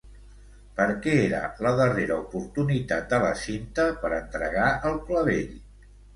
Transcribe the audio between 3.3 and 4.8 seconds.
Cinta per entregar